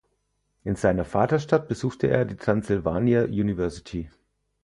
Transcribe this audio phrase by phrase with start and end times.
[0.63, 4.09] In seiner Vaterstadt besuchte er die Transylvania University.